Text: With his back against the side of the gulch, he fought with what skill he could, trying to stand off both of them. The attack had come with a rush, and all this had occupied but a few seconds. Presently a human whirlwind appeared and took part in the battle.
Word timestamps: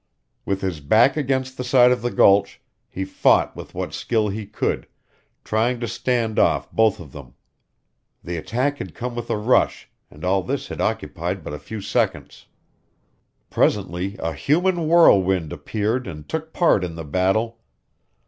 With 0.47 0.61
his 0.61 0.79
back 0.79 1.15
against 1.15 1.57
the 1.57 1.63
side 1.63 1.91
of 1.91 2.01
the 2.01 2.09
gulch, 2.09 2.59
he 2.89 3.05
fought 3.05 3.55
with 3.55 3.75
what 3.75 3.93
skill 3.93 4.29
he 4.29 4.47
could, 4.47 4.87
trying 5.43 5.79
to 5.79 5.87
stand 5.87 6.39
off 6.39 6.71
both 6.71 6.99
of 6.99 7.11
them. 7.11 7.35
The 8.23 8.35
attack 8.35 8.79
had 8.79 8.95
come 8.95 9.13
with 9.15 9.29
a 9.29 9.37
rush, 9.37 9.91
and 10.09 10.25
all 10.25 10.41
this 10.41 10.69
had 10.69 10.81
occupied 10.81 11.43
but 11.43 11.53
a 11.53 11.59
few 11.59 11.81
seconds. 11.81 12.47
Presently 13.51 14.15
a 14.17 14.33
human 14.33 14.87
whirlwind 14.87 15.53
appeared 15.53 16.07
and 16.07 16.27
took 16.27 16.51
part 16.51 16.83
in 16.83 16.95
the 16.95 17.05
battle. 17.05 17.59